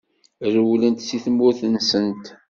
[0.53, 2.25] Rewlent seg tmurt-nsent.